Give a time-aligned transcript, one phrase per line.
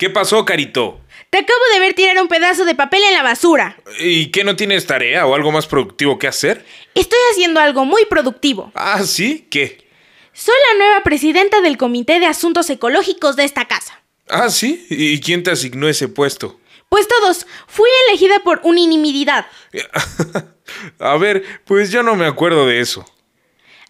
[0.00, 0.98] ¿Qué pasó, Carito?
[1.28, 3.76] Te acabo de ver tirar un pedazo de papel en la basura.
[3.98, 6.64] ¿Y qué no tienes tarea o algo más productivo que hacer?
[6.94, 8.72] Estoy haciendo algo muy productivo.
[8.74, 9.46] Ah, ¿sí?
[9.50, 9.86] ¿Qué?
[10.32, 14.02] Soy la nueva presidenta del Comité de Asuntos Ecológicos de esta casa.
[14.30, 14.86] Ah, ¿sí?
[14.88, 16.58] ¿Y quién te asignó ese puesto?
[16.88, 19.48] Pues todos, fui elegida por unanimidad.
[20.98, 23.04] A ver, pues yo no me acuerdo de eso.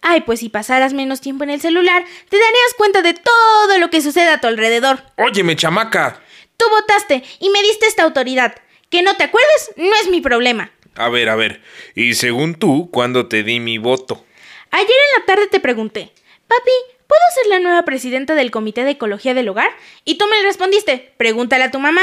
[0.03, 3.91] Ay, pues si pasaras menos tiempo en el celular, te darías cuenta de todo lo
[3.91, 5.03] que sucede a tu alrededor.
[5.17, 6.23] Óyeme, chamaca.
[6.57, 8.55] Tú votaste y me diste esta autoridad.
[8.89, 10.73] Que no te acuerdes no es mi problema.
[10.97, 11.63] A ver, a ver.
[11.95, 14.25] Y según tú, ¿cuándo te di mi voto?
[14.71, 16.13] Ayer en la tarde te pregunté,
[16.49, 16.71] papi,
[17.07, 19.71] ¿puedo ser la nueva presidenta del Comité de Ecología del Hogar?
[20.05, 22.03] Y tú me respondiste, pregúntale a tu mamá.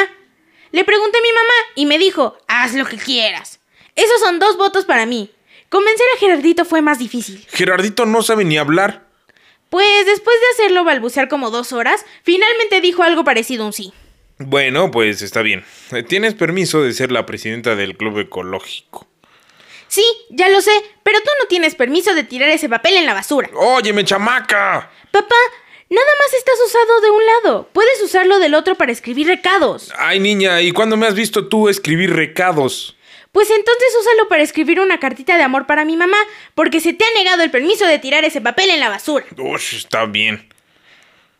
[0.71, 3.59] Le pregunté a mi mamá y me dijo, haz lo que quieras.
[3.95, 5.31] Esos son dos votos para mí.
[5.69, 7.45] Convencer a Gerardito fue más difícil.
[7.51, 9.05] Gerardito no sabe ni hablar.
[9.69, 13.91] Pues después de hacerlo balbucear como dos horas, finalmente dijo algo parecido a un sí.
[14.39, 15.65] Bueno, pues está bien.
[15.91, 19.07] Eh, Tienes permiso de ser la presidenta del club ecológico.
[19.89, 20.71] Sí, ya lo sé,
[21.03, 23.49] pero tú no tienes permiso de tirar ese papel en la basura.
[23.55, 24.91] Óyeme, chamaca.
[25.11, 25.35] Papá,
[25.89, 27.69] nada más estás usado de un lado.
[27.73, 29.91] Puedes usarlo del otro para escribir recados.
[29.97, 32.96] Ay, niña, ¿y cuándo me has visto tú escribir recados?
[33.37, 36.17] Pues entonces úsalo para escribir una cartita de amor para mi mamá,
[36.55, 39.27] porque se te ha negado el permiso de tirar ese papel en la basura.
[39.37, 40.51] Ush, está bien.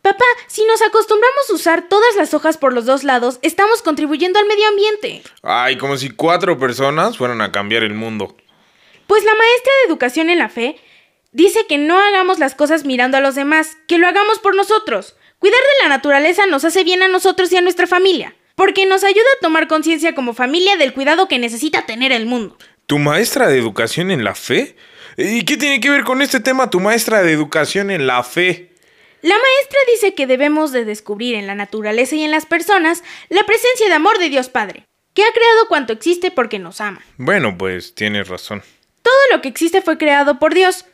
[0.00, 4.38] Papá, si nos acostumbramos a usar todas las hojas por los dos lados, estamos contribuyendo
[4.38, 5.24] al medio ambiente.
[5.42, 8.36] Ay, como si cuatro personas fueran a cambiar el mundo.
[9.08, 10.76] Pues la maestra de educación en la fe
[11.32, 15.16] dice que no hagamos las cosas mirando a los demás, que lo hagamos por nosotros.
[15.40, 19.04] Cuidar de la naturaleza nos hace bien a nosotros y a nuestra familia, porque nos
[19.04, 22.58] ayuda a tomar conciencia como familia del cuidado que necesita tener el mundo.
[22.86, 24.74] ¿Tu maestra de educación en la fe?
[25.16, 28.72] ¿Y qué tiene que ver con este tema tu maestra de educación en la fe?
[29.22, 33.46] La maestra dice que debemos de descubrir en la naturaleza y en las personas la
[33.46, 37.00] presencia de amor de Dios Padre, que ha creado cuanto existe porque nos ama.
[37.16, 38.64] Bueno, pues tienes razón.
[39.02, 40.84] Todo lo que existe fue creado por Dios.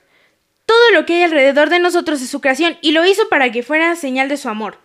[0.66, 3.62] Todo lo que hay alrededor de nosotros es su creación y lo hizo para que
[3.62, 4.84] fuera señal de su amor.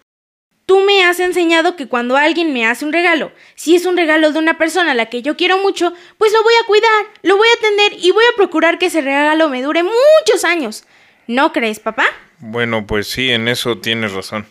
[0.69, 4.31] Tú me has enseñado que cuando alguien me hace un regalo, si es un regalo
[4.31, 7.37] de una persona a la que yo quiero mucho, pues lo voy a cuidar, lo
[7.37, 10.83] voy a atender y voy a procurar que ese regalo me dure muchos años.
[11.25, 12.05] ¿No crees, papá?
[12.37, 14.45] Bueno, pues sí, en eso tienes razón.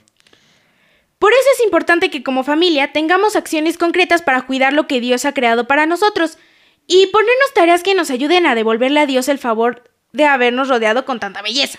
[1.21, 5.25] Por eso es importante que como familia tengamos acciones concretas para cuidar lo que Dios
[5.25, 6.37] ha creado para nosotros
[6.89, 11.05] y ponernos tareas que nos ayuden a devolverle a Dios el favor de habernos rodeado
[11.05, 11.78] con tanta belleza.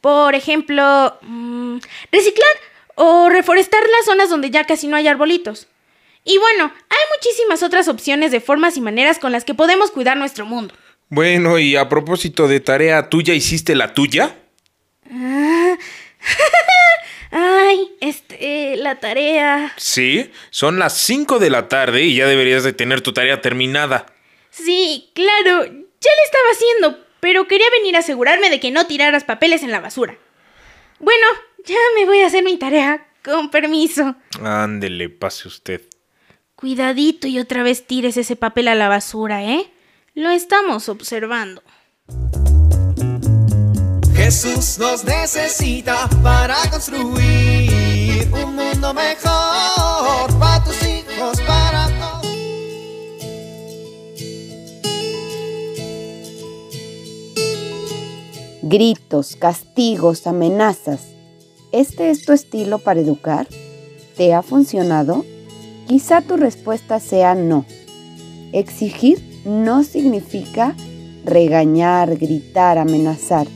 [0.00, 1.76] Por ejemplo, mm,
[2.10, 2.69] reciclar
[3.02, 5.68] o reforestar las zonas donde ya casi no hay arbolitos.
[6.22, 10.18] Y bueno, hay muchísimas otras opciones de formas y maneras con las que podemos cuidar
[10.18, 10.74] nuestro mundo.
[11.08, 14.36] Bueno, y a propósito de tarea, ¿tú ya hiciste la tuya?
[15.10, 15.78] Ah.
[17.30, 19.72] Ay, este, la tarea.
[19.78, 24.04] Sí, son las 5 de la tarde y ya deberías de tener tu tarea terminada.
[24.50, 29.24] Sí, claro, ya la estaba haciendo, pero quería venir a asegurarme de que no tiraras
[29.24, 30.18] papeles en la basura.
[31.00, 31.26] Bueno,
[31.64, 34.16] ya me voy a hacer mi tarea, con permiso.
[34.42, 35.80] Ándele, pase usted.
[36.54, 39.72] Cuidadito y otra vez tires ese papel a la basura, ¿eh?
[40.14, 41.62] Lo estamos observando.
[44.14, 50.79] Jesús nos necesita para construir un mundo mejor para tus
[58.72, 61.00] Gritos, castigos, amenazas.
[61.72, 63.48] ¿Este es tu estilo para educar?
[64.16, 65.24] ¿Te ha funcionado?
[65.88, 67.64] Quizá tu respuesta sea no.
[68.52, 70.76] Exigir no significa
[71.24, 73.48] regañar, gritar, amenazar.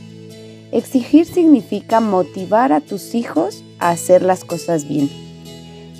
[0.73, 5.09] Exigir significa motivar a tus hijos a hacer las cosas bien.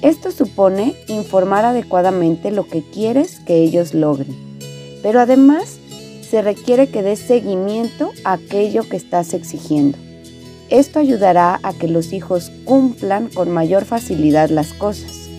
[0.01, 4.35] Esto supone informar adecuadamente lo que quieres que ellos logren,
[5.01, 5.79] pero además
[6.35, 9.97] se requiere que des seguimiento a aquello que estás exigiendo.
[10.69, 15.29] Esto ayudará a que los hijos cumplan con mayor facilidad las cosas.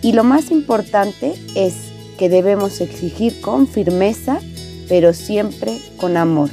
[0.00, 1.74] Y lo más importante es
[2.16, 4.40] que debemos exigir con firmeza,
[4.88, 6.48] pero siempre con amor.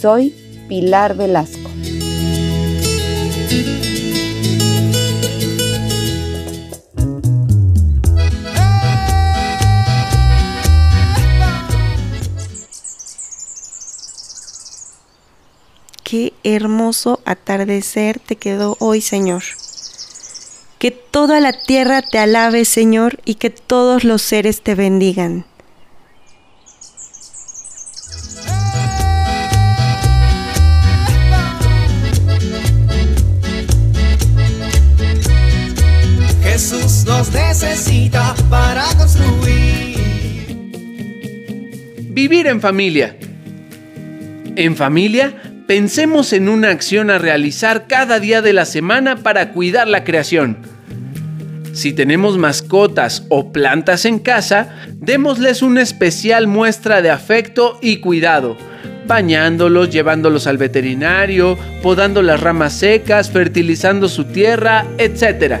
[0.00, 0.32] Soy
[0.68, 1.73] Pilar Velasco.
[16.44, 19.42] Hermoso atardecer te quedó hoy, Señor.
[20.78, 25.46] Que toda la tierra te alabe, Señor, y que todos los seres te bendigan.
[36.42, 39.94] Jesús nos necesita para construir.
[42.10, 43.16] Vivir en familia.
[44.54, 49.88] En familia, pensemos en una acción a realizar cada día de la semana para cuidar
[49.88, 50.58] la creación.
[51.72, 58.56] Si tenemos mascotas o plantas en casa, démosles una especial muestra de afecto y cuidado,
[59.08, 65.60] bañándolos, llevándolos al veterinario, podando las ramas secas, fertilizando su tierra, etc.